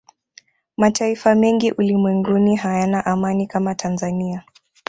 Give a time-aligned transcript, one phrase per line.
[0.77, 4.43] mataifa mengi ulimwenguni hayana amani kama tanzania